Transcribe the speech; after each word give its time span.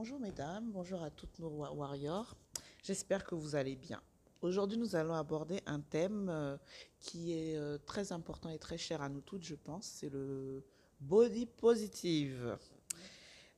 Bonjour 0.00 0.20
mesdames, 0.20 0.70
bonjour 0.70 1.02
à 1.02 1.10
toutes 1.10 1.40
nos 1.40 1.48
wa- 1.48 1.72
warriors. 1.72 2.36
J'espère 2.84 3.24
que 3.24 3.34
vous 3.34 3.56
allez 3.56 3.74
bien. 3.74 4.00
Aujourd'hui, 4.42 4.78
nous 4.78 4.94
allons 4.94 5.14
aborder 5.14 5.60
un 5.66 5.80
thème 5.80 6.28
euh, 6.30 6.56
qui 7.00 7.32
est 7.32 7.56
euh, 7.56 7.78
très 7.78 8.12
important 8.12 8.48
et 8.48 8.60
très 8.60 8.78
cher 8.78 9.02
à 9.02 9.08
nous 9.08 9.20
toutes, 9.22 9.42
je 9.42 9.56
pense. 9.56 9.86
C'est 9.86 10.08
le 10.08 10.62
body 11.00 11.46
positive. 11.46 12.56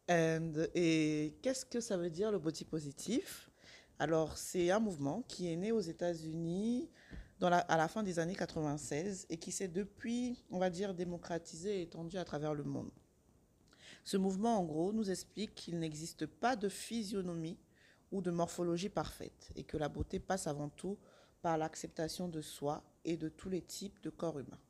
Et 0.08 1.36
qu'est-ce 1.42 1.66
que 1.66 1.78
ça 1.78 1.98
veut 1.98 2.08
dire 2.08 2.32
le 2.32 2.38
body 2.38 2.64
positive? 2.64 3.50
Alors, 3.98 4.38
c'est 4.38 4.70
un 4.70 4.80
mouvement 4.80 5.20
qui 5.28 5.52
est 5.52 5.56
né 5.56 5.72
aux 5.72 5.80
États-Unis 5.80 6.88
à 7.42 7.76
la 7.76 7.86
fin 7.86 8.02
des 8.02 8.18
années 8.18 8.34
96 8.34 9.26
et 9.28 9.36
qui 9.36 9.52
s'est 9.52 9.68
depuis, 9.68 10.42
on 10.50 10.58
va 10.58 10.70
dire, 10.70 10.94
démocratisé 10.94 11.80
et 11.80 11.82
étendu 11.82 12.16
à 12.16 12.24
travers 12.24 12.54
le 12.54 12.64
monde. 12.64 12.90
Ce 14.04 14.16
mouvement, 14.16 14.58
en 14.58 14.64
gros, 14.64 14.92
nous 14.92 15.10
explique 15.10 15.54
qu'il 15.54 15.78
n'existe 15.78 16.26
pas 16.26 16.56
de 16.56 16.68
physionomie 16.68 17.58
ou 18.12 18.22
de 18.22 18.30
morphologie 18.30 18.88
parfaite 18.88 19.50
et 19.56 19.64
que 19.64 19.76
la 19.76 19.88
beauté 19.88 20.18
passe 20.18 20.46
avant 20.46 20.68
tout 20.68 20.98
par 21.42 21.58
l'acceptation 21.58 22.28
de 22.28 22.40
soi 22.40 22.82
et 23.04 23.16
de 23.16 23.28
tous 23.28 23.48
les 23.48 23.62
types 23.62 24.00
de 24.02 24.10
corps 24.10 24.38
humains. 24.38 24.60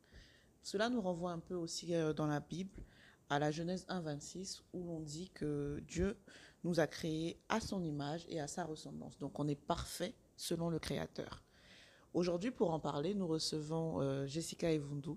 Cela 0.63 0.89
nous 0.89 1.01
renvoie 1.01 1.33
un 1.33 1.39
peu 1.39 1.55
aussi 1.55 1.95
euh, 1.95 2.13
dans 2.13 2.27
la 2.27 2.41
Bible 2.41 2.83
à 3.29 3.39
la 3.39 3.51
Genèse 3.51 3.87
1.26 3.89 4.63
où 4.73 4.85
l'on 4.85 5.01
dit 5.01 5.31
que 5.31 5.83
Dieu 5.87 6.19
nous 6.65 6.81
a 6.81 6.87
créés 6.87 7.41
à 7.49 7.61
son 7.61 7.83
image 7.83 8.27
et 8.29 8.41
à 8.41 8.47
sa 8.47 8.65
ressemblance. 8.65 9.19
Donc 9.19 9.39
on 9.39 9.49
est 9.49 9.55
parfait 9.55 10.15
selon 10.37 10.69
le 10.69 10.79
Créateur. 10.79 11.43
Aujourd'hui, 12.13 12.51
pour 12.51 12.73
en 12.73 12.81
parler, 12.81 13.15
nous 13.15 13.29
recevons 13.29 14.01
euh, 14.01 14.27
Jessica 14.27 14.71
Evundu, 14.73 15.13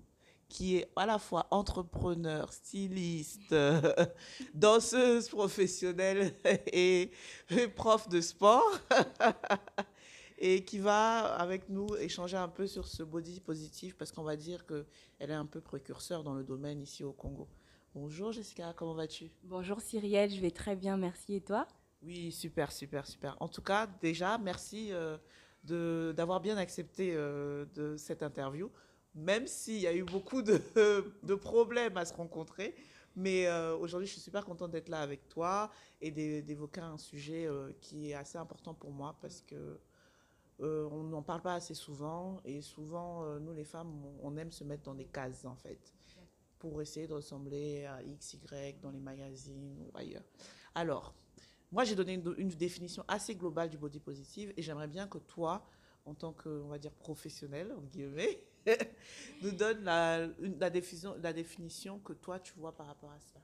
qui 0.54 0.76
est 0.76 0.88
à 0.94 1.04
la 1.04 1.18
fois 1.18 1.48
entrepreneur, 1.50 2.52
styliste, 2.52 3.52
danseuse 4.54 5.28
professionnelle 5.28 6.32
et, 6.72 7.10
prof 7.74 8.08
de 8.08 8.20
sport, 8.20 8.78
et 10.38 10.64
qui 10.64 10.78
va 10.78 11.34
avec 11.34 11.68
nous 11.68 11.96
échanger 11.96 12.36
un 12.36 12.46
peu 12.46 12.68
sur 12.68 12.86
ce 12.86 13.02
body 13.02 13.40
positif, 13.40 13.96
parce 13.96 14.12
qu'on 14.12 14.22
va 14.22 14.36
dire 14.36 14.64
qu'elle 14.64 15.30
est 15.30 15.32
un 15.32 15.44
peu 15.44 15.60
précurseur 15.60 16.22
dans 16.22 16.34
le 16.34 16.44
domaine 16.44 16.80
ici 16.80 17.02
au 17.02 17.12
Congo. 17.12 17.48
Bonjour 17.92 18.30
Jessica, 18.30 18.72
comment 18.76 18.94
vas-tu? 18.94 19.32
Bonjour 19.42 19.80
Cyrielle, 19.80 20.30
je 20.30 20.40
vais 20.40 20.52
très 20.52 20.76
bien, 20.76 20.96
merci. 20.96 21.34
Et 21.34 21.40
toi? 21.40 21.66
Oui, 22.00 22.30
super, 22.30 22.70
super, 22.70 23.08
super. 23.08 23.36
En 23.40 23.48
tout 23.48 23.62
cas, 23.62 23.88
déjà, 24.00 24.38
merci 24.38 24.90
euh, 24.92 26.12
d'avoir 26.12 26.40
bien 26.40 26.56
accepté 26.58 27.10
euh, 27.12 27.64
de 27.74 27.96
cette 27.96 28.22
interview, 28.22 28.70
même 29.14 29.46
s'il 29.46 29.78
y 29.78 29.86
a 29.86 29.94
eu 29.94 30.04
beaucoup 30.04 30.42
de, 30.42 30.60
de 31.22 31.34
problèmes 31.34 31.96
à 31.96 32.04
se 32.04 32.14
rencontrer. 32.14 32.74
Mais 33.16 33.46
euh, 33.46 33.76
aujourd'hui, 33.76 34.08
je 34.08 34.12
suis 34.12 34.20
super 34.20 34.44
contente 34.44 34.72
d'être 34.72 34.88
là 34.88 35.00
avec 35.00 35.28
toi 35.28 35.70
et 36.00 36.10
d'é- 36.10 36.42
d'évoquer 36.42 36.80
un 36.80 36.98
sujet 36.98 37.46
euh, 37.46 37.70
qui 37.80 38.10
est 38.10 38.14
assez 38.14 38.38
important 38.38 38.74
pour 38.74 38.90
moi 38.90 39.16
parce 39.20 39.40
que 39.40 39.78
euh, 40.60 40.88
on 40.90 41.04
n'en 41.04 41.22
parle 41.22 41.42
pas 41.42 41.54
assez 41.54 41.74
souvent 41.74 42.40
et 42.44 42.60
souvent, 42.60 43.24
nous 43.38 43.52
les 43.52 43.64
femmes, 43.64 43.92
on, 44.22 44.36
aime 44.36 44.50
se 44.50 44.64
mettre 44.64 44.82
dans 44.84 44.94
des 44.94 45.06
cases 45.06 45.44
en 45.44 45.54
fait 45.56 45.92
pour 46.58 46.80
essayer 46.80 47.06
de 47.06 47.12
ressembler 47.12 47.84
à 47.84 48.02
X, 48.02 48.34
Y 48.34 48.80
dans 48.80 48.90
les 48.90 49.00
magazines 49.00 49.76
ou 49.78 49.96
ailleurs. 49.96 50.24
Alors, 50.74 51.14
moi, 51.70 51.84
j'ai 51.84 51.94
donné 51.94 52.14
une, 52.14 52.34
une 52.38 52.48
définition 52.48 53.04
assez 53.08 53.34
globale 53.34 53.68
du 53.68 53.76
body 53.78 53.98
positive 54.00 54.52
et 54.56 54.62
j'aimerais 54.62 54.88
bien 54.88 55.06
que 55.06 55.18
toi, 55.18 55.66
en 56.04 56.14
tant 56.14 56.32
que, 56.32 56.48
on 56.48 56.68
va 56.68 56.78
dire, 56.78 56.92
professionnel, 56.92 57.72
entre 57.72 57.90
guillemets, 57.90 58.40
nous 59.42 59.50
donnes 59.50 59.84
la, 59.84 60.70
définition, 60.70 61.98
que 61.98 62.12
toi, 62.12 62.38
tu 62.40 62.54
vois 62.54 62.72
par 62.72 62.86
rapport 62.86 63.10
à 63.10 63.20
ça. 63.20 63.40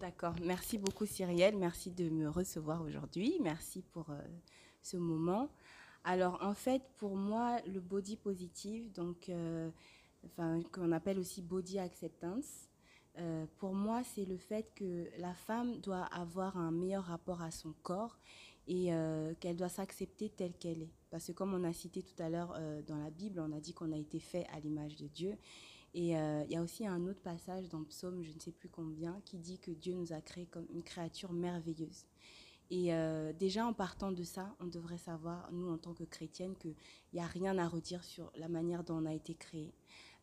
D'accord, 0.00 0.34
merci 0.44 0.78
beaucoup 0.78 1.06
Cyrielle, 1.06 1.56
merci 1.56 1.90
de 1.90 2.08
me 2.08 2.28
recevoir 2.28 2.82
aujourd'hui, 2.82 3.36
merci 3.40 3.82
pour 3.82 4.10
euh, 4.10 4.20
ce 4.80 4.96
moment. 4.96 5.50
Alors 6.04 6.38
en 6.40 6.54
fait, 6.54 6.82
pour 6.98 7.16
moi, 7.16 7.60
le 7.66 7.80
body 7.80 8.16
positive, 8.16 8.92
donc, 8.92 9.28
euh, 9.28 9.70
enfin, 10.24 10.62
qu'on 10.72 10.92
appelle 10.92 11.18
aussi 11.18 11.42
body 11.42 11.80
acceptance, 11.80 12.68
euh, 13.18 13.46
pour 13.56 13.74
moi, 13.74 14.02
c'est 14.04 14.24
le 14.24 14.36
fait 14.36 14.70
que 14.76 15.08
la 15.18 15.34
femme 15.34 15.80
doit 15.80 16.04
avoir 16.04 16.56
un 16.56 16.70
meilleur 16.70 17.04
rapport 17.04 17.42
à 17.42 17.50
son 17.50 17.72
corps 17.82 18.18
et 18.68 18.90
qu'elle 19.40 19.56
doit 19.56 19.70
s'accepter 19.70 20.28
telle 20.28 20.52
qu'elle 20.52 20.82
est. 20.82 20.97
Parce 21.10 21.26
que 21.26 21.32
comme 21.32 21.54
on 21.54 21.64
a 21.64 21.72
cité 21.72 22.02
tout 22.02 22.22
à 22.22 22.28
l'heure 22.28 22.54
euh, 22.56 22.82
dans 22.82 22.98
la 22.98 23.10
Bible, 23.10 23.40
on 23.40 23.52
a 23.52 23.60
dit 23.60 23.72
qu'on 23.72 23.92
a 23.92 23.96
été 23.96 24.20
fait 24.20 24.46
à 24.52 24.60
l'image 24.60 24.96
de 24.96 25.06
Dieu. 25.06 25.36
Et 25.94 26.16
euh, 26.16 26.44
il 26.44 26.52
y 26.52 26.56
a 26.56 26.62
aussi 26.62 26.86
un 26.86 27.06
autre 27.06 27.20
passage 27.20 27.68
dans 27.68 27.82
Psaume, 27.84 28.22
je 28.22 28.32
ne 28.32 28.40
sais 28.40 28.52
plus 28.52 28.68
combien, 28.68 29.20
qui 29.24 29.38
dit 29.38 29.58
que 29.58 29.70
Dieu 29.70 29.94
nous 29.94 30.12
a 30.12 30.20
créés 30.20 30.46
comme 30.46 30.66
une 30.70 30.82
créature 30.82 31.32
merveilleuse. 31.32 32.04
Et 32.70 32.92
euh, 32.92 33.32
déjà 33.32 33.66
en 33.66 33.72
partant 33.72 34.12
de 34.12 34.22
ça, 34.22 34.54
on 34.60 34.66
devrait 34.66 34.98
savoir, 34.98 35.50
nous 35.52 35.70
en 35.70 35.78
tant 35.78 35.94
que 35.94 36.04
chrétiennes, 36.04 36.56
qu'il 36.56 36.74
n'y 37.14 37.20
a 37.20 37.26
rien 37.26 37.56
à 37.56 37.66
redire 37.66 38.04
sur 38.04 38.30
la 38.36 38.48
manière 38.48 38.84
dont 38.84 38.96
on 38.96 39.06
a 39.06 39.14
été 39.14 39.34
créés. 39.34 39.72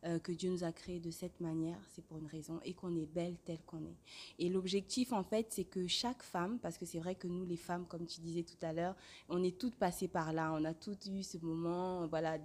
Euh, 0.04 0.18
que 0.18 0.30
Dieu 0.30 0.50
nous 0.50 0.62
a 0.62 0.72
créés 0.72 1.00
de 1.00 1.10
cette 1.10 1.40
manière, 1.40 1.78
c'est 1.88 2.04
pour 2.04 2.18
une 2.18 2.26
raison, 2.26 2.60
et 2.64 2.74
qu'on 2.74 2.94
est 2.96 3.06
belle 3.06 3.36
telle 3.44 3.62
qu'on 3.64 3.84
est. 3.84 3.96
Et 4.38 4.48
l'objectif, 4.48 5.12
en 5.12 5.22
fait, 5.22 5.46
c'est 5.50 5.64
que 5.64 5.86
chaque 5.86 6.22
femme, 6.22 6.58
parce 6.58 6.76
que 6.76 6.84
c'est 6.84 6.98
vrai 6.98 7.14
que 7.14 7.26
nous, 7.26 7.44
les 7.44 7.56
femmes, 7.56 7.86
comme 7.86 8.06
tu 8.06 8.20
disais 8.20 8.42
tout 8.42 8.58
à 8.62 8.72
l'heure, 8.72 8.94
on 9.28 9.42
est 9.42 9.58
toutes 9.58 9.74
passées 9.74 10.06
par 10.06 10.32
là, 10.32 10.52
on 10.54 10.64
a 10.64 10.74
toutes 10.74 11.06
eu 11.06 11.22
ce 11.22 11.38
moment, 11.38 12.06
voilà, 12.08 12.38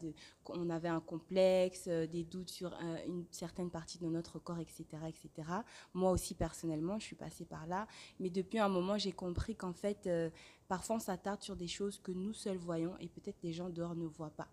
on 0.50 0.70
avait 0.70 0.88
un 0.88 1.02
complexe, 1.02 1.86
euh, 1.88 2.08
des 2.08 2.24
doutes 2.24 2.50
sur 2.50 2.74
euh, 2.74 2.98
une 3.06 3.26
certaine 3.32 3.70
partie 3.70 4.00
de 4.00 4.08
notre 4.08 4.40
corps, 4.40 4.60
etc., 4.60 4.86
etc. 5.08 5.50
Moi 5.94 6.12
aussi, 6.12 6.34
personnellement, 6.34 7.00
je 7.00 7.06
suis 7.06 7.16
passée 7.16 7.46
par 7.46 7.68
là. 7.68 7.86
Mais 8.20 8.30
depuis 8.30 8.60
un 8.60 8.70
moment, 8.70 8.98
j'ai 8.98 9.12
compris 9.12 9.56
qu'en 9.56 9.74
fait, 9.74 10.10
parfois, 10.68 10.96
on 10.96 11.00
s'attarde 11.00 11.44
sur 11.44 11.56
des 11.56 11.68
choses 11.68 12.00
que 12.00 12.12
nous 12.12 12.34
seuls 12.34 12.58
voyons 12.58 12.98
et 13.00 13.08
peut-être 13.08 13.44
les 13.44 13.54
gens 13.54 13.70
dehors 13.70 13.96
ne 13.96 14.06
voient 14.06 14.30
pas. 14.30 14.48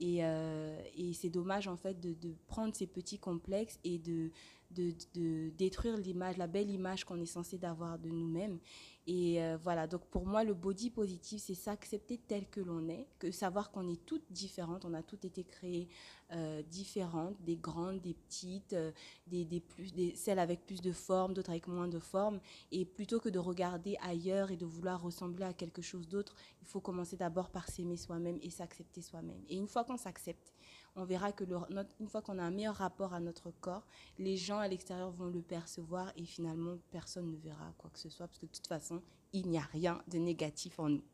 Et, 0.00 0.24
euh, 0.24 0.80
et 0.96 1.12
c'est 1.12 1.28
dommage, 1.28 1.68
en 1.68 1.76
fait, 1.76 2.00
de, 2.00 2.14
de 2.14 2.34
prendre 2.46 2.74
ces 2.74 2.86
petits 2.86 3.18
complexes 3.18 3.78
et 3.84 3.98
de, 3.98 4.30
de, 4.70 4.94
de 5.14 5.50
détruire 5.50 5.96
l'image, 5.96 6.36
la 6.38 6.46
belle 6.46 6.70
image 6.70 7.04
qu'on 7.04 7.20
est 7.20 7.26
censé 7.26 7.58
d'avoir 7.58 7.98
de 7.98 8.08
nous-mêmes. 8.08 8.58
Et 9.06 9.42
euh, 9.42 9.58
voilà, 9.62 9.86
donc 9.86 10.06
pour 10.06 10.26
moi, 10.26 10.44
le 10.44 10.54
body 10.54 10.90
positif, 10.90 11.42
c'est 11.42 11.54
s'accepter 11.54 12.18
tel 12.18 12.48
que 12.48 12.60
l'on 12.60 12.88
est, 12.88 13.06
que 13.18 13.30
savoir 13.30 13.70
qu'on 13.70 13.88
est 13.88 14.04
toutes 14.06 14.30
différentes, 14.30 14.84
on 14.84 14.94
a 14.94 15.02
toutes 15.02 15.24
été 15.24 15.44
créées 15.44 15.88
euh, 16.32 16.62
différentes, 16.62 17.36
des 17.42 17.56
grandes, 17.56 18.00
des 18.00 18.14
petites, 18.14 18.72
euh, 18.72 18.92
des, 19.26 19.60
plus, 19.60 19.90
celles 20.14 20.38
avec 20.38 20.64
plus 20.64 20.80
de 20.80 20.92
forme, 20.92 21.34
d'autres 21.34 21.50
avec 21.50 21.66
moins 21.66 21.88
de 21.88 21.98
forme. 21.98 22.40
Et 22.70 22.84
plutôt 22.84 23.18
que 23.18 23.28
de 23.28 23.38
regarder 23.38 23.96
ailleurs 24.00 24.50
et 24.50 24.56
de 24.56 24.64
vouloir 24.64 25.02
ressembler 25.02 25.44
à 25.44 25.52
quelque 25.52 25.82
chose 25.82 26.08
d'autre, 26.08 26.34
il 26.62 26.68
faut 26.68 26.80
commencer 26.80 27.16
d'abord 27.16 27.50
par 27.50 27.68
s'aimer 27.68 27.96
soi-même 27.96 28.38
et 28.42 28.50
s'accepter 28.50 29.02
soi-même. 29.02 29.42
Et 29.48 29.56
une 29.56 29.66
fois 29.66 29.84
qu'on 29.84 29.96
s'accepte, 29.96 30.52
on 30.96 31.04
verra 31.04 31.32
que 31.32 31.44
notre, 31.44 31.94
une 32.00 32.08
fois 32.08 32.22
qu'on 32.22 32.38
a 32.38 32.42
un 32.42 32.50
meilleur 32.50 32.76
rapport 32.76 33.12
à 33.12 33.20
notre 33.20 33.50
corps, 33.50 33.86
les 34.18 34.36
gens 34.36 34.58
à 34.58 34.68
l'extérieur 34.68 35.10
vont 35.10 35.26
le 35.26 35.42
percevoir 35.42 36.12
et 36.16 36.24
finalement 36.24 36.76
personne 36.90 37.30
ne 37.30 37.36
verra 37.36 37.72
quoi 37.78 37.90
que 37.90 37.98
ce 37.98 38.08
soit 38.08 38.26
parce 38.26 38.38
que 38.38 38.46
de 38.46 38.52
toute 38.52 38.66
façon, 38.66 39.02
il 39.32 39.48
n'y 39.48 39.58
a 39.58 39.68
rien 39.72 40.02
de 40.08 40.18
négatif 40.18 40.78
en 40.78 40.90
nous. 40.90 41.04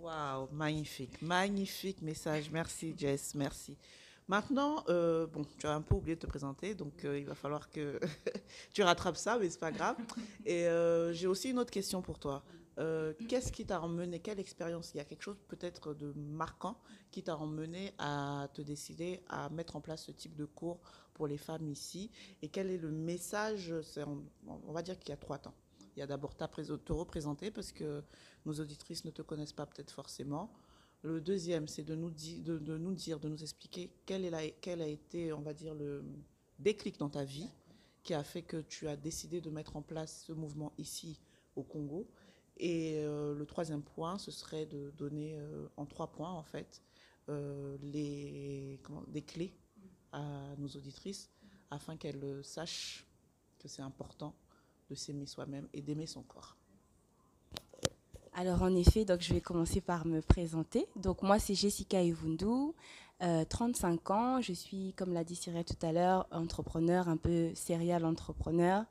Waouh, 0.00 0.48
magnifique, 0.52 1.20
magnifique 1.22 2.02
message. 2.02 2.50
Merci 2.50 2.94
Jess, 2.96 3.34
merci. 3.34 3.76
Maintenant, 4.28 4.82
euh, 4.88 5.26
bon, 5.28 5.44
tu 5.58 5.66
as 5.66 5.74
un 5.74 5.82
peu 5.82 5.94
oublié 5.94 6.16
de 6.16 6.20
te 6.20 6.26
présenter, 6.26 6.74
donc 6.74 7.04
euh, 7.04 7.18
il 7.18 7.26
va 7.26 7.36
falloir 7.36 7.70
que 7.70 8.00
tu 8.74 8.82
rattrapes 8.82 9.16
ça, 9.16 9.38
mais 9.38 9.48
c'est 9.48 9.60
pas 9.60 9.70
grave. 9.70 9.96
Et 10.44 10.66
euh, 10.66 11.12
j'ai 11.12 11.28
aussi 11.28 11.50
une 11.50 11.58
autre 11.58 11.70
question 11.70 12.02
pour 12.02 12.18
toi. 12.18 12.42
Qu'est-ce 13.28 13.52
qui 13.52 13.64
t'a 13.64 13.80
emmené, 13.80 14.20
quelle 14.20 14.38
expérience, 14.38 14.92
il 14.92 14.98
y 14.98 15.00
a 15.00 15.04
quelque 15.04 15.22
chose 15.22 15.38
peut-être 15.48 15.94
de 15.94 16.12
marquant 16.12 16.78
qui 17.10 17.22
t'a 17.22 17.34
emmené 17.34 17.94
à 17.96 18.48
te 18.52 18.60
décider 18.60 19.22
à 19.30 19.48
mettre 19.48 19.76
en 19.76 19.80
place 19.80 20.04
ce 20.04 20.10
type 20.12 20.36
de 20.36 20.44
cours 20.44 20.80
pour 21.14 21.26
les 21.26 21.38
femmes 21.38 21.66
ici? 21.68 22.10
Et 22.42 22.48
quel 22.48 22.68
est 22.68 22.76
le 22.76 22.90
message? 22.90 23.72
On 24.46 24.72
va 24.72 24.82
dire 24.82 24.98
qu'il 24.98 25.08
y 25.08 25.12
a 25.12 25.16
trois 25.16 25.38
temps. 25.38 25.54
Il 25.96 26.00
y 26.00 26.02
a 26.02 26.06
d'abord 26.06 26.34
te 26.34 26.92
représenter 26.92 27.50
parce 27.50 27.72
que 27.72 28.02
nos 28.44 28.52
auditrices 28.60 29.06
ne 29.06 29.10
te 29.10 29.22
connaissent 29.22 29.54
pas 29.54 29.64
peut-être 29.64 29.90
forcément. 29.90 30.52
Le 31.06 31.20
deuxième, 31.20 31.68
c'est 31.68 31.84
de 31.84 31.94
nous, 31.94 32.10
dire, 32.10 32.42
de 32.42 33.28
nous 33.28 33.40
expliquer 33.40 33.92
quel, 34.06 34.34
a 34.34 34.42
été, 34.88 35.32
on 35.32 35.40
va 35.40 35.54
dire, 35.54 35.72
le 35.72 36.04
déclic 36.58 36.98
dans 36.98 37.08
ta 37.08 37.22
vie 37.22 37.48
qui 38.02 38.12
a 38.12 38.24
fait 38.24 38.42
que 38.42 38.56
tu 38.56 38.88
as 38.88 38.96
décidé 38.96 39.40
de 39.40 39.48
mettre 39.48 39.76
en 39.76 39.82
place 39.82 40.24
ce 40.26 40.32
mouvement 40.32 40.72
ici 40.78 41.20
au 41.54 41.62
Congo. 41.62 42.08
Et 42.56 43.04
euh, 43.04 43.34
le 43.36 43.46
troisième 43.46 43.84
point, 43.84 44.18
ce 44.18 44.32
serait 44.32 44.66
de 44.66 44.90
donner 44.98 45.36
euh, 45.36 45.68
en 45.76 45.86
trois 45.86 46.08
points, 46.10 46.32
en 46.32 46.42
fait, 46.42 46.82
euh, 47.28 47.78
les, 47.82 48.80
des 49.06 49.22
clés 49.22 49.54
à 50.10 50.56
nos 50.58 50.68
auditrices 50.70 51.30
afin 51.70 51.96
qu'elles 51.96 52.42
sachent 52.42 53.06
que 53.60 53.68
c'est 53.68 53.82
important 53.82 54.34
de 54.90 54.96
s'aimer 54.96 55.26
soi-même 55.26 55.68
et 55.72 55.82
d'aimer 55.82 56.06
son 56.06 56.24
corps. 56.24 56.56
Alors 58.38 58.60
en 58.60 58.74
effet, 58.76 59.06
donc 59.06 59.22
je 59.22 59.32
vais 59.32 59.40
commencer 59.40 59.80
par 59.80 60.06
me 60.06 60.20
présenter. 60.20 60.86
Donc 60.94 61.22
moi 61.22 61.38
c'est 61.38 61.54
Jessica 61.54 62.02
Evundu, 62.02 62.74
euh, 63.22 63.46
35 63.48 64.10
ans. 64.10 64.42
Je 64.42 64.52
suis, 64.52 64.92
comme 64.92 65.14
l'a 65.14 65.24
dit 65.24 65.34
Cyrielle 65.34 65.64
tout 65.64 65.86
à 65.86 65.90
l'heure, 65.90 66.26
entrepreneur, 66.30 67.08
un 67.08 67.16
peu 67.16 67.54
serial 67.54 68.04
entrepreneur. 68.04 68.84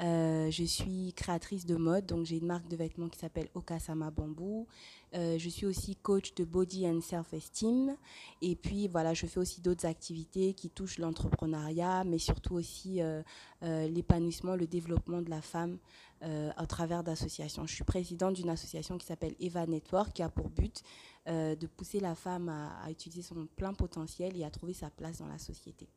Euh, 0.00 0.50
je 0.50 0.64
suis 0.64 1.12
créatrice 1.14 1.66
de 1.66 1.76
mode, 1.76 2.06
donc 2.06 2.24
j'ai 2.24 2.38
une 2.38 2.46
marque 2.46 2.68
de 2.68 2.76
vêtements 2.76 3.08
qui 3.08 3.18
s'appelle 3.18 3.48
Okasama 3.54 4.10
Bamboo. 4.10 4.66
Euh, 5.14 5.36
je 5.38 5.48
suis 5.48 5.66
aussi 5.66 5.96
coach 5.96 6.34
de 6.34 6.44
body 6.44 6.86
and 6.88 7.02
self-esteem. 7.02 7.96
Et 8.40 8.56
puis 8.56 8.88
voilà, 8.88 9.12
je 9.12 9.26
fais 9.26 9.40
aussi 9.40 9.60
d'autres 9.60 9.86
activités 9.86 10.54
qui 10.54 10.70
touchent 10.70 10.98
l'entrepreneuriat, 10.98 12.04
mais 12.04 12.18
surtout 12.18 12.54
aussi 12.54 13.02
euh, 13.02 13.22
l'épanouissement, 13.60 14.56
le 14.56 14.66
développement 14.66 15.20
de 15.20 15.30
la 15.30 15.42
femme 15.42 15.78
à 16.22 16.66
travers 16.66 17.02
d'associations. 17.02 17.66
Je 17.66 17.74
suis 17.74 17.84
présidente 17.84 18.34
d'une 18.34 18.50
association 18.50 18.98
qui 18.98 19.06
s'appelle 19.06 19.34
Eva 19.40 19.66
Network, 19.66 20.12
qui 20.12 20.22
a 20.22 20.28
pour 20.28 20.50
but 20.50 20.82
de 21.26 21.66
pousser 21.66 21.98
la 21.98 22.14
femme 22.14 22.50
à 22.50 22.90
utiliser 22.90 23.22
son 23.22 23.46
plein 23.56 23.72
potentiel 23.72 24.36
et 24.36 24.44
à 24.44 24.50
trouver 24.50 24.74
sa 24.74 24.90
place 24.90 25.16
dans 25.16 25.28
la 25.28 25.38
société. 25.38 25.88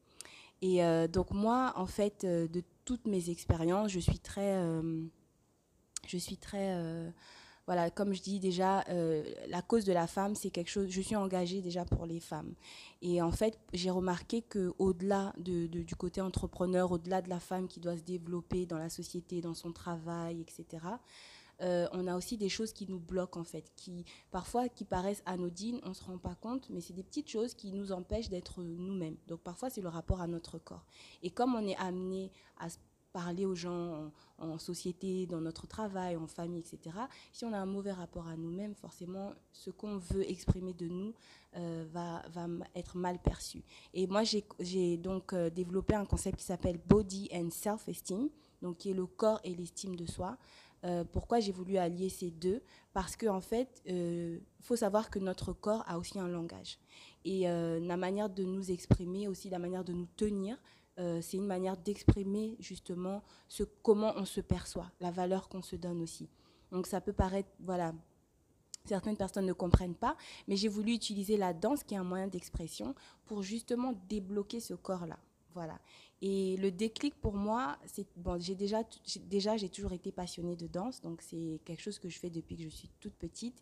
Et 0.62 0.84
euh, 0.84 1.08
donc 1.08 1.32
moi, 1.32 1.74
en 1.76 1.86
fait, 1.86 2.24
euh, 2.24 2.48
de 2.48 2.64
toutes 2.86 3.06
mes 3.08 3.30
expériences, 3.30 3.92
je 3.92 4.00
suis 4.00 4.20
très, 4.20 4.56
euh, 4.56 5.04
je 6.08 6.18
suis 6.18 6.38
très, 6.38 6.78
voilà, 7.66 7.90
comme 7.90 8.14
je 8.14 8.22
dis 8.22 8.40
déjà, 8.40 8.84
la 9.48 9.62
cause 9.62 9.86
de 9.86 9.94
la 9.94 10.06
femme, 10.06 10.36
c'est 10.36 10.50
quelque 10.50 10.70
chose. 10.70 10.90
Je 10.90 11.02
suis 11.02 11.16
engagée 11.16 11.62
déjà 11.62 11.86
pour 11.86 12.06
les 12.06 12.20
femmes. 12.20 12.54
Et 13.02 13.22
en 13.22 13.32
fait, 13.32 13.58
j'ai 13.72 13.90
remarqué 13.90 14.42
que 14.42 14.74
au-delà 14.80 15.34
de, 15.38 15.68
du 15.68 15.96
côté 15.96 16.20
entrepreneur, 16.20 16.92
au-delà 16.92 17.22
de 17.22 17.30
la 17.30 17.40
femme 17.40 17.70
qui 17.70 17.80
doit 17.80 17.96
se 17.96 18.04
développer 18.04 18.66
dans 18.66 18.78
la 18.78 18.90
société, 18.90 19.40
dans 19.40 19.54
son 19.54 19.72
travail, 19.72 20.42
etc. 20.42 20.86
Euh, 21.62 21.88
on 21.92 22.08
a 22.08 22.16
aussi 22.16 22.38
des 22.38 22.50
choses 22.50 22.74
qui 22.74 22.88
nous 22.90 23.00
bloquent 23.00 23.40
en 23.40 23.44
fait, 23.44 23.72
qui 23.76 24.06
parfois 24.32 24.70
qui 24.70 24.86
paraissent 24.86 25.24
anodines, 25.26 25.80
on 25.84 25.90
ne 25.90 25.94
se 25.94 26.04
rend 26.04 26.18
pas 26.18 26.36
compte, 26.36 26.70
mais 26.70 26.82
c'est 26.82 26.94
des 26.94 27.04
petites 27.04 27.30
choses 27.30 27.54
qui 27.54 27.72
nous 27.72 27.92
empêchent 27.92 28.30
d'être 28.30 28.64
nous-mêmes. 28.64 29.18
Donc 29.28 29.42
parfois 29.42 29.70
c'est 29.70 29.82
le 29.82 29.90
rapport 29.90 30.22
à 30.22 30.28
notre 30.28 30.58
corps. 30.58 30.86
Et 31.22 31.30
comme 31.30 31.56
on 31.56 31.66
est 31.68 31.78
amené 31.78 32.32
à 32.58 32.68
parler 33.14 33.46
aux 33.46 33.56
gens 33.56 34.12
en, 34.40 34.58
société, 34.58 35.28
dans 35.28 35.40
notre 35.40 35.68
travail, 35.68 36.18
en 36.18 36.28
famille, 36.28 36.60
etc., 36.60 36.98
si 37.32 37.46
on 37.46 37.54
a 37.54 37.58
un 37.60 37.68
mauvais 37.68 37.92
rapport 37.92 38.28
à 38.28 38.36
nous-mêmes, 38.36 38.74
forcément 38.74 39.34
ce 39.52 39.70
qu'on 39.70 39.98
veut 39.98 40.30
exprimer 40.30 40.74
de 40.74 40.88
nous 40.88 41.14
euh, 41.56 41.86
va, 41.92 42.24
être 42.76 42.98
mal 42.98 43.20
perçu. 43.20 43.64
Et 43.94 44.08
moi 44.08 44.24
j'ai 44.60 44.98
donc 44.98 45.32
euh, 45.32 45.50
développé 45.52 45.94
un 45.94 46.06
concept 46.06 46.40
qui 46.40 46.46
s'appelle 46.46 46.80
Body 46.88 47.30
and 47.32 47.52
Self-Esteem, 47.52 48.30
donc 48.64 48.78
qui 48.78 48.90
est 48.90 48.96
le 48.96 49.06
corps 49.06 49.40
et 49.44 49.54
l'estime 49.54 49.96
de 49.96 50.08
soi. 50.08 50.38
Euh, 50.86 51.04
pourquoi 51.04 51.40
j'ai 51.40 51.52
voulu 51.52 51.78
allier 51.78 52.10
ces 52.10 52.30
deux 52.30 52.62
Parce 52.94 53.16
qu'en 53.16 53.38
en 53.38 53.42
fait, 53.42 53.82
il 53.86 53.94
euh, 53.94 54.40
faut 54.62 54.76
savoir 54.76 55.10
que 55.10 55.20
notre 55.20 55.54
corps 55.54 55.84
a 55.88 55.98
aussi 55.98 56.20
un 56.20 56.28
langage. 56.28 56.78
Et 57.26 57.50
euh, 57.50 57.80
la 57.80 57.96
manière 57.96 58.30
de 58.30 58.44
nous 58.44 58.72
exprimer, 58.72 59.28
aussi 59.28 59.50
la 59.50 59.60
manière 59.60 59.84
de 59.84 59.94
nous 59.94 60.08
tenir, 60.18 60.58
c'est 61.22 61.38
une 61.38 61.48
manière 61.48 61.76
d'exprimer 61.76 62.56
justement 62.60 63.24
ce, 63.48 63.64
comment 63.64 64.14
on 64.16 64.26
se 64.26 64.42
perçoit, 64.42 64.92
la 65.00 65.10
valeur 65.10 65.50
qu'on 65.50 65.64
se 65.64 65.76
donne 65.76 66.04
aussi. 66.04 66.30
Donc 66.72 66.86
ça 66.86 67.02
peut 67.02 67.14
paraître, 67.14 67.50
voilà, 67.60 67.96
certaines 68.86 69.18
personnes 69.18 69.48
ne 69.48 69.54
comprennent 69.54 69.96
pas, 69.96 70.16
mais 70.48 70.56
j'ai 70.56 70.68
voulu 70.68 70.94
utiliser 70.94 71.36
la 71.36 71.52
danse 71.52 71.84
qui 71.84 71.96
est 71.96 71.98
un 71.98 72.04
moyen 72.04 72.28
d'expression 72.28 72.94
pour 73.26 73.42
justement 73.42 73.94
débloquer 74.08 74.60
ce 74.60 74.76
corps-là. 74.76 75.18
Voilà. 75.56 75.80
Et 76.26 76.56
le 76.56 76.72
déclic 76.72 77.14
pour 77.20 77.34
moi, 77.34 77.78
c'est 77.86 78.08
bon, 78.16 78.40
j'ai 78.40 78.56
déjà 78.56 78.82
déjà 79.26 79.58
j'ai 79.58 79.68
toujours 79.68 79.92
été 79.92 80.10
passionnée 80.10 80.56
de 80.56 80.68
danse, 80.68 81.02
donc 81.02 81.22
c'est 81.22 81.60
quelque 81.66 81.82
chose 81.82 82.00
que 82.00 82.08
je 82.08 82.18
fais 82.18 82.30
depuis 82.30 82.56
que 82.56 82.64
je 82.64 82.70
suis 82.70 82.90
toute 83.02 83.14
petite. 83.16 83.62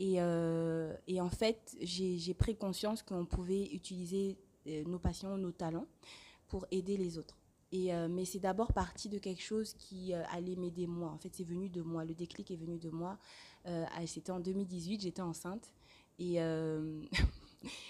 Et, 0.00 0.14
euh, 0.18 0.92
en 1.20 1.28
fait, 1.28 1.76
j'ai 1.80 2.34
pris 2.34 2.56
conscience 2.56 3.04
qu'on 3.04 3.26
pouvait 3.26 3.66
utiliser 3.66 4.38
euh, 4.66 4.82
nos 4.86 4.98
passions, 4.98 5.38
nos 5.38 5.52
talents 5.52 5.86
pour 6.48 6.66
aider 6.72 6.96
les 6.96 7.16
autres. 7.16 7.38
Et, 7.70 7.94
euh, 7.94 8.08
mais 8.08 8.24
c'est 8.24 8.40
d'abord 8.40 8.72
parti 8.72 9.08
de 9.08 9.18
quelque 9.18 9.42
chose 9.42 9.74
qui 9.74 10.12
allait 10.12 10.56
m'aider 10.56 10.88
moi. 10.88 11.10
En 11.10 11.18
fait, 11.18 11.30
c'est 11.32 11.44
venu 11.44 11.68
de 11.68 11.80
moi. 11.80 12.04
Le 12.04 12.14
déclic 12.14 12.50
est 12.50 12.56
venu 12.56 12.76
de 12.80 12.90
moi. 12.90 13.18
C'était 14.06 14.32
en 14.32 14.40
2018, 14.40 15.02
j'étais 15.02 15.22
enceinte. 15.22 15.72
Et 16.18 16.38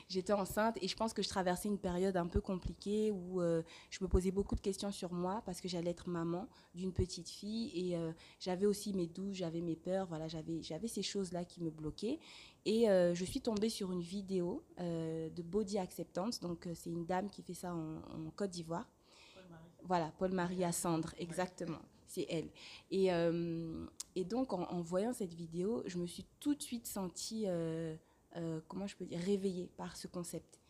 j'étais 0.09 0.33
enceinte 0.33 0.77
et 0.83 0.89
je 0.89 0.97
pense 0.97 1.13
que 1.13 1.23
je 1.23 1.29
traversais 1.29 1.69
une 1.69 1.79
période 1.79 2.17
un 2.17 2.27
peu 2.27 2.41
compliquée 2.41 3.11
où 3.11 3.41
euh, 3.41 3.63
je 3.91 3.99
me 4.03 4.09
posais 4.09 4.31
beaucoup 4.31 4.55
de 4.55 4.61
questions 4.61 4.91
sur 4.91 5.13
moi 5.13 5.43
parce 5.47 5.61
que 5.61 5.69
j'allais 5.69 5.91
être 5.91 6.09
maman 6.09 6.49
d'une 6.75 6.93
petite 6.93 7.29
fille 7.29 7.71
et 7.75 7.97
euh, 7.97 8.13
j'avais 8.39 8.67
aussi 8.67 8.93
mes 8.93 9.07
doutes, 9.07 9.35
j'avais 9.35 9.61
mes 9.61 9.77
peurs, 9.77 10.07
voilà, 10.07 10.29
j'avais 10.29 10.63
j'avais 10.63 10.89
ces 10.89 11.03
choses-là 11.03 11.45
qui 11.45 11.63
me 11.63 11.71
bloquaient 11.71 12.19
et 12.65 12.91
euh, 12.91 13.15
je 13.15 13.25
suis 13.25 13.41
tombée 13.41 13.71
sur 13.71 13.93
une 13.93 14.03
vidéo 14.03 14.65
de 14.79 15.43
Body 15.43 15.79
Acceptance, 15.79 16.41
donc 16.41 16.69
c'est 16.75 16.91
une 16.91 17.07
dame 17.07 17.31
qui 17.31 17.43
fait 17.43 17.55
ça 17.55 17.75
en, 17.75 18.31
Côte 18.37 18.51
d'Ivoire. 18.51 18.87
Voilà, 19.85 20.13
Paul-Marie 20.19 20.65
Assandre, 20.65 21.15
exactement 21.19 21.81
c'est 22.07 22.27
elle. 22.29 22.51
Et, 22.91 23.09
et 24.17 24.25
donc, 24.25 24.53
en, 24.53 24.63
en, 24.65 24.81
voyant 24.81 25.13
cette 25.13 25.33
vidéo, 25.33 25.83
je 25.87 25.99
me 25.99 26.07
suis 26.07 26.27
tout 26.41 26.55
de 26.55 26.63
suite 26.63 26.87
sentie 26.87 27.45
euh, 27.47 27.95
comment 28.69 28.87
je 28.87 28.97
peux 28.97 29.05
dire, 29.05 29.21
réveillée 29.21 29.69
par 29.77 29.97
ce 29.97 30.07
concept. 30.07 30.61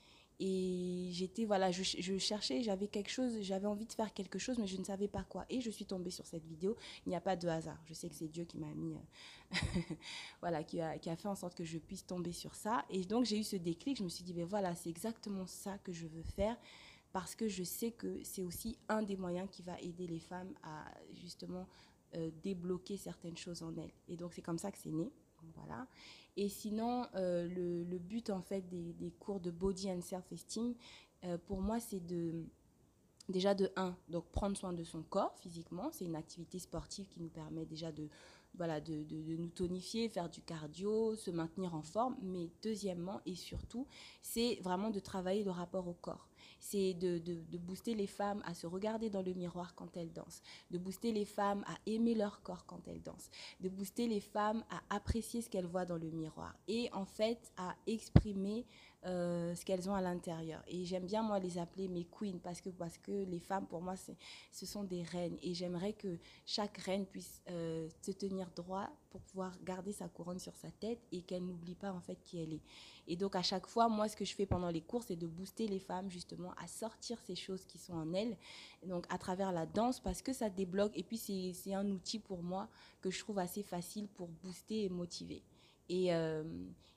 Et 0.43 1.11
j'étais, 1.13 1.45
voilà, 1.45 1.71
je, 1.71 1.83
cherchais, 2.17 2.63
j'avais 2.63 2.89
quelque 2.89 3.11
chose, 3.11 3.43
j'avais 3.43 3.67
envie 3.67 3.85
de 3.85 3.93
faire 3.93 4.15
quelque 4.15 4.39
chose, 4.39 4.59
mais 4.59 4.67
je 4.67 4.79
ne 4.79 4.85
savais 4.85 5.07
pas 5.07 5.23
quoi. 5.23 5.45
Et 5.51 5.61
je 5.61 5.71
suis 5.71 5.85
tombée 5.85 6.11
sur 6.11 6.27
cette 6.27 6.47
vidéo. 6.47 6.77
Il 7.05 7.11
n'y 7.11 7.15
a 7.15 7.21
pas 7.21 7.37
de 7.37 7.47
hasard. 7.47 7.79
Je 7.85 7.93
sais 7.93 8.09
que 8.09 8.15
c'est 8.15 8.27
Dieu 8.27 8.45
qui 8.47 8.57
m'a 8.57 8.73
mis, 8.73 8.95
euh, 8.95 9.57
voilà, 10.41 10.65
qui 10.65 10.81
a, 10.81 10.99
qui 10.99 11.11
a, 11.11 11.17
fait 11.17 11.29
en 11.29 11.35
sorte 11.35 11.55
que 11.55 11.65
je 11.65 11.77
puisse 11.77 12.07
tomber 12.07 12.33
sur 12.33 12.55
ça. 12.55 12.87
Et 12.89 13.05
donc, 13.05 13.27
j'ai 13.27 13.39
eu 13.39 13.45
ce 13.45 13.57
déclic. 13.57 13.99
Je 13.99 14.03
me 14.03 14.09
suis 14.09 14.25
dit, 14.25 14.33
ben 14.33 14.47
voilà, 14.47 14.75
c'est 14.75 14.89
exactement 14.89 15.47
ça 15.47 15.77
que 15.77 15.93
je 15.93 16.07
veux 16.07 16.23
faire 16.23 16.57
parce 17.13 17.35
que 17.35 17.47
je 17.47 17.63
sais 17.63 17.91
que 17.91 18.21
c'est 18.25 18.43
aussi 18.43 18.79
un 18.89 19.03
des 19.03 19.17
moyens 19.17 19.47
qui 19.51 19.63
va 19.63 19.79
aider 19.81 20.07
les 20.07 20.21
femmes 20.21 20.55
à 20.63 20.87
justement 21.13 21.67
euh, 22.15 22.31
débloquer 22.43 22.97
certaines 22.97 23.37
choses 23.37 23.63
en 23.63 23.77
elles. 23.77 23.93
Et 24.09 24.17
donc, 24.17 24.33
c'est 24.33 24.43
comme 24.43 24.59
ça 24.59 24.73
que 24.73 24.79
c'est 24.79 24.91
né. 24.91 25.13
Et 26.37 26.49
sinon, 26.49 27.07
euh, 27.17 27.49
le, 27.49 27.99
but 27.99 28.31
en 28.31 28.41
fait 28.41 28.63
des, 28.69 29.13
cours 29.19 29.41
de 29.41 29.51
body 29.51 29.91
and 29.91 30.01
self-esteem, 30.01 30.75
euh, 31.25 31.37
pour 31.47 31.61
moi, 31.61 31.81
c'est 31.81 32.01
de 32.01 32.45
déjà 33.29 33.55
de 33.55 33.71
1, 33.77 33.95
donc 34.09 34.25
prendre 34.31 34.57
soin 34.57 34.73
de 34.73 34.83
son 34.83 35.03
corps 35.03 35.37
physiquement. 35.39 35.91
C'est 35.93 36.07
une 36.07 36.17
activité 36.17 36.59
sportive 36.59 37.07
qui 37.09 37.21
nous 37.21 37.29
permet 37.29 37.65
déjà 37.65 37.93
de, 37.93 38.09
nous 38.59 39.49
tonifier, 39.49 40.09
faire 40.09 40.29
du 40.29 40.41
cardio, 40.41 41.15
se 41.15 41.31
maintenir 41.31 41.75
en 41.75 41.83
forme. 41.83 42.17
Mais 42.23 42.49
deuxièmement 42.63 43.21
et 43.27 43.35
surtout, 43.35 43.87
c'est 44.23 44.59
vraiment 44.63 44.91
de 44.91 44.99
travailler 44.99 45.45
le 45.45 45.51
rapport 45.51 45.87
au 45.87 45.95
corps 45.95 46.30
c'est 46.61 46.95
de, 46.95 47.19
de, 47.19 47.59
booster 47.59 47.95
les 47.95 48.07
femmes 48.07 48.43
à 48.45 48.55
se 48.55 48.67
regarder 48.67 49.11
dans 49.11 49.23
le 49.23 49.33
miroir 49.33 49.75
quand 49.75 49.97
elles 49.97 50.13
dansent, 50.13 50.43
de 50.71 50.79
booster 50.79 51.11
les 51.11 51.25
femmes 51.25 51.65
à 51.67 51.75
aimer 51.87 52.15
leur 52.15 52.43
corps 52.43 52.67
quand 52.67 52.87
elles 52.87 53.03
dansent, 53.03 53.31
de 53.61 53.69
booster 53.69 54.07
les 54.07 54.21
femmes 54.21 54.63
à 54.71 54.95
apprécier 54.95 55.41
ce 55.41 55.49
qu'elles 55.49 55.67
voient 55.67 55.87
dans 55.87 55.97
le 55.97 56.11
miroir 56.11 56.55
et 56.69 56.89
en 56.93 57.07
fait 57.07 57.51
à 57.57 57.75
exprimer 57.87 58.67
euh, 59.07 59.55
ce 59.55 59.65
qu'elles 59.65 59.89
ont 59.89 59.95
à 59.95 60.03
l'intérieur. 60.03 60.63
Et 60.69 60.85
j'aime 60.85 61.07
bien, 61.07 61.23
moi, 61.23 61.39
les 61.39 61.57
appeler 61.57 61.89
mes 61.89 62.05
queens 62.05 62.39
parce 62.43 62.61
que, 62.61 62.69
parce 62.69 62.99
que 62.99 63.25
les 63.25 63.41
femmes, 63.41 63.67
pour 63.67 63.81
moi, 63.81 63.95
ce 63.97 64.67
sont 64.67 64.85
des 64.85 65.03
reines. 65.03 65.39
Et 65.43 65.55
j'aimerais 65.55 65.95
que 65.95 66.19
chaque 66.45 66.77
reine 66.77 67.07
puisse 67.07 67.41
euh, 67.49 67.89
se 68.03 68.11
tenir 68.11 68.51
droit 68.55 68.91
pour 69.09 69.23
pouvoir 69.23 69.57
garder 69.65 69.93
sa 69.93 70.07
couronne 70.09 70.39
sur 70.39 70.55
sa 70.55 70.71
tête 70.71 71.01
et 71.13 71.23
qu'elle 71.23 71.47
n'oublie 71.47 71.75
pas, 71.75 71.93
en 71.93 72.01
fait, 72.01 72.17
qui 72.23 72.43
elle 72.43 72.53
est. 72.53 72.63
Et 73.07 73.17
donc, 73.17 73.37
à 73.37 73.43
chaque 73.43 73.67
fois, 73.67 73.89
moi, 73.89 74.07
ce 74.07 74.17
que 74.17 74.27
je 74.27 74.35
fais 74.35 74.45
pendant 74.45 74.69
les 74.69 74.83
cours, 74.83 75.03
c'est 75.03 75.17
de 75.17 75.27
booster 75.27 75.67
les 75.67 75.81
femmes, 75.81 76.11
justement, 76.11 76.53
à 76.63 76.67
sortir 76.67 77.19
ces 77.21 77.35
choses 77.35 77.65
qui 77.65 77.79
sont 77.79 77.95
en 77.95 78.13
elles. 78.13 78.37
donc, 78.87 79.07
à 79.09 79.17
travers 79.17 79.51
la 79.51 79.65
danse, 79.65 79.99
parce 79.99 80.21
que 80.21 80.35
ça 80.35 80.51
débloque. 80.51 80.93
Et 80.95 81.05
puis, 81.05 81.17
c'est 81.17 81.73
un 81.73 81.89
outil 81.89 82.19
pour 82.19 82.43
moi 82.43 82.69
que 83.01 83.11
je 83.11 83.19
trouve 83.21 83.39
assez 83.39 83.63
facile 83.63 84.09
pour 84.09 84.29
booster 84.29 84.85
et 84.85 84.89
motiver. 84.91 85.43
Et, 85.89 86.15
euh, 86.15 86.45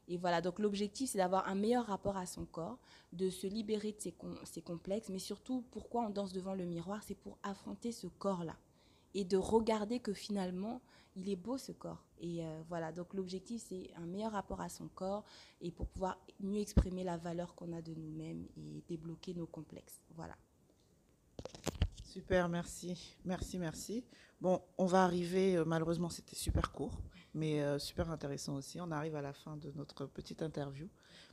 et 0.08 0.18
voilà, 0.18 0.42
donc 0.42 0.60
l'objectif, 0.60 1.12
c'est 1.12 1.18
d'avoir 1.18 1.48
un 1.48 1.56
meilleur 1.56 1.86
rapport 1.86 2.18
à 2.18 2.26
son 2.26 2.46
corps, 2.46 2.78
de 3.14 3.30
se 3.30 3.48
libérer 3.48 3.94
de 3.94 4.00
ses, 4.44 4.62
complexes, 4.62 5.10
mais 5.10 5.20
surtout, 5.20 5.64
pourquoi 5.72 6.02
on 6.06 6.10
danse 6.10 6.34
devant 6.34 6.54
le 6.54 6.66
miroir 6.66 7.02
C'est 7.04 7.16
pour 7.16 7.38
affronter 7.44 7.92
ce 7.92 8.08
corps-là 8.08 8.58
et 9.14 9.24
de 9.24 9.38
regarder 9.38 10.00
que 10.00 10.14
finalement, 10.14 10.82
il 11.16 11.30
est 11.30 11.36
beau 11.36 11.58
ce 11.58 11.72
corps. 11.72 12.04
Et 12.20 12.44
euh, 12.44 12.62
voilà, 12.68 12.92
donc 12.92 13.14
l'objectif, 13.14 13.64
c'est 13.68 13.92
un 13.96 14.06
meilleur 14.06 14.32
rapport 14.32 14.60
à 14.60 14.70
son 14.70 14.88
corps 14.88 15.24
et 15.62 15.72
pour 15.72 15.88
pouvoir 15.88 16.20
mieux 16.40 16.60
exprimer 16.60 17.04
la 17.04 17.18
valeur 17.18 17.56
qu'on 17.56 17.72
a 17.74 17.82
de 17.82 17.94
nous-mêmes 17.94 18.48
et 18.58 18.84
débloquer 18.88 19.34
nos 19.34 19.48
complexes. 19.48 20.02
Voilà. 20.16 20.36
Super, 22.14 22.48
merci. 22.48 23.18
Merci, 23.26 23.58
merci. 23.58 24.06
Bon, 24.40 24.62
on 24.78 24.86
va 24.86 25.04
arriver, 25.04 25.58
euh, 25.58 25.66
malheureusement, 25.66 26.10
c'était 26.10 26.36
super 26.36 26.72
court 26.72 27.02
mais 27.34 27.62
euh, 27.62 27.80
super 27.80 28.10
intéressant 28.12 28.56
aussi. 28.56 28.80
On 28.80 28.92
arrive 28.92 29.16
à 29.16 29.22
la 29.22 29.34
fin 29.34 29.58
de 29.58 29.72
notre 29.76 30.06
petite 30.06 30.42
interview. 30.42 30.88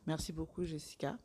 Merci 0.06 0.32
beaucoup, 0.32 0.64
Jessica. 0.64 1.18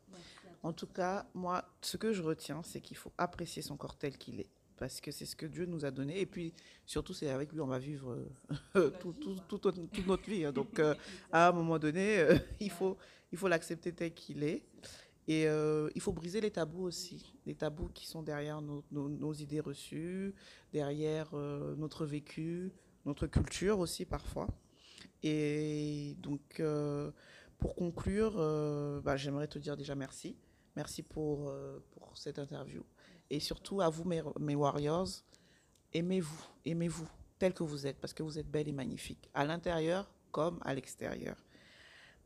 en 0.64 0.74
tout 0.74 0.88
cas, 0.88 1.26
moi, 1.34 1.66
ce 1.82 1.98
que 1.98 2.12
je 2.12 2.22
retiens, 2.22 2.62
c'est 2.64 2.82
qu'il 2.82 2.98
faut 2.98 3.14
apprécier 3.18 3.62
son 3.62 3.78
corps 3.78 3.98
tel 3.98 4.18
qu'il 4.18 4.40
est, 4.40 4.50
parce 4.78 5.00
que 5.00 5.12
c'est 5.12 5.26
ce 5.26 5.36
que 5.36 5.46
Dieu 5.46 5.66
nous 5.66 5.86
a 5.86 5.92
donné. 5.92 6.20
Et 6.20 6.26
puis, 6.26 6.54
surtout, 6.86 7.14
c'est 7.14 7.30
avec 7.30 7.54
lui 7.54 7.62
on 7.62 7.68
va 7.68 7.80
vivre 7.80 8.18
euh, 8.76 8.90
toute 9.48 10.06
notre 10.08 10.30
vie. 10.30 10.46
Hein. 10.46 10.52
Donc, 10.52 10.80
euh, 10.80 10.94
à 11.32 11.48
un 11.50 11.52
moment 11.52 11.80
donné, 11.80 12.26
il 12.60 12.72
faut 12.72 12.98
il 13.32 13.38
faut 13.38 13.48
l'accepter 13.48 13.92
tel 13.92 14.14
qu'il 14.14 14.44
est. 14.44 14.64
Et 15.28 15.48
euh, 15.48 15.90
il 15.96 16.02
faut 16.02 16.14
briser 16.14 16.40
les 16.40 16.52
tabous 16.52 16.84
aussi, 16.84 17.34
les 17.46 17.56
tabous 17.56 17.90
qui 17.90 18.06
sont 18.06 18.22
derrière 18.22 18.62
nos, 18.62 19.34
idées 19.34 19.60
reçues, 19.60 20.36
derrière 20.72 21.30
euh, 21.34 21.76
notre 21.78 22.06
vécu, 22.06 22.72
notre 23.06 23.26
culture 23.26 23.80
aussi 23.80 24.06
parfois. 24.06 24.48
Et 25.24 26.16
donc, 26.20 26.60
euh, 26.60 27.12
pour 27.58 27.76
conclure, 27.76 28.34
bah, 29.04 29.18
j'aimerais 29.18 29.48
te 29.48 29.58
dire 29.58 29.76
déjà 29.76 29.96
merci. 29.96 30.38
Merci 30.76 31.02
pour, 31.02 31.52
pour 31.92 32.18
cette 32.18 32.38
interview. 32.38 32.84
Et 33.30 33.40
surtout 33.40 33.82
à 33.82 33.90
vous, 33.90 34.04
mes, 34.04 34.22
mes 34.40 34.56
warriors, 34.56 35.08
aimez-vous, 35.94 36.46
aimez-vous 36.66 37.10
tel 37.40 37.54
que 37.54 37.64
vous 37.64 37.88
êtes, 37.88 38.00
parce 38.00 38.14
que 38.14 38.22
vous 38.22 38.38
êtes 38.38 38.50
belle 38.50 38.68
et 38.68 38.74
magnifique, 38.74 39.30
à 39.34 39.46
l'intérieur 39.46 40.12
comme 40.32 40.60
à 40.64 40.74
l'extérieur. 40.74 41.38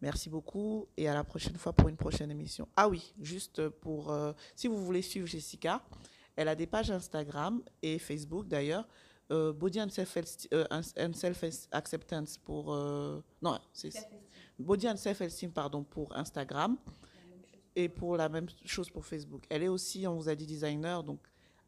Merci 0.02 0.30
beaucoup 0.30 0.88
et 0.96 1.10
à 1.10 1.14
la 1.14 1.24
prochaine 1.26 1.58
fois 1.58 1.74
pour 1.74 1.90
une 1.90 1.98
prochaine 1.98 2.32
émission. 2.32 2.68
Ah 2.78 2.88
oui, 2.88 3.14
juste 3.22 3.68
pour, 3.68 4.12
euh, 4.12 4.32
si 4.56 4.68
vous 4.68 4.84
voulez 4.86 5.02
suivre 5.02 5.28
Jessica, 5.28 5.84
elle 6.38 6.48
a 6.48 6.56
des 6.56 6.68
pages 6.68 6.90
Instagram 6.90 7.62
et 7.82 8.00
Facebook 8.00 8.48
d'ailleurs. 8.48 8.88
Euh, 9.32 9.52
Body 9.52 9.82
and 9.82 9.90
Self, 9.90 10.18
euh, 10.54 10.66
Self 11.14 11.44
Acceptance 11.72 12.38
pour 12.38 12.76
non 13.42 13.60
c'est 13.74 13.92
Body 14.58 14.90
and 14.90 14.96
Self 14.96 15.22
Esteem 15.22 15.52
pardon 15.52 15.84
pour 15.84 16.16
Instagram 16.16 16.78
et 17.76 17.90
pour 17.90 18.16
la 18.16 18.30
même 18.30 18.48
chose 18.66 18.90
pour 18.90 19.06
Facebook. 19.06 19.44
Elle 19.50 19.64
est 19.64 19.68
aussi 19.68 20.08
on 20.08 20.16
vous 20.16 20.30
a 20.30 20.36
dit 20.36 20.48
designer 20.48 21.04
donc 21.04 21.20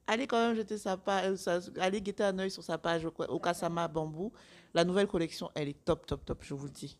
allez 0.07 0.25
quand 0.25 0.47
même 0.47 0.55
jeter 0.55 0.77
sa 0.77 0.95
page, 0.97 1.37
allez 1.79 2.01
guetter 2.01 2.23
un 2.23 2.39
œil 2.39 2.49
sur 2.49 2.63
sa 2.63 2.77
page 2.77 3.05
au, 3.05 3.13
au 3.27 3.39
Kasama 3.39 3.87
Bambou. 3.89 4.31
La 4.73 4.85
nouvelle 4.85 5.07
collection 5.07 5.51
elle 5.53 5.67
est 5.67 5.85
top 5.85 6.05
top 6.07 6.25
top 6.25 6.39
je 6.41 6.53
vous 6.53 6.65
le 6.65 6.71
dis 6.71 6.97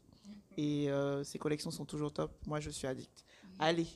et 0.58 0.89
euh, 0.89 1.24
ces 1.24 1.39
collections 1.39 1.72
sont 1.72 1.86
toujours 1.86 2.13
top. 2.13 2.31
Moi 2.46 2.60
je 2.60 2.70
suis 2.70 2.88
addict. 2.88 3.25
Allez 3.60 3.88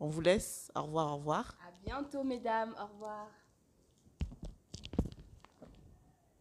on 0.00 0.08
vous 0.08 0.22
laisse 0.22 0.72
au 0.74 0.82
revoir 0.82 1.12
au 1.12 1.16
revoir. 1.16 1.58
À 1.60 1.70
bientôt 1.84 2.24
mesdames, 2.24 2.74
au 2.80 2.86
revoir. 2.86 3.28